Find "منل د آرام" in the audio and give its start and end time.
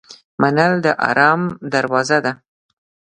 0.41-1.41